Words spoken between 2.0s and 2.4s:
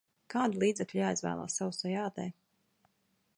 ādai?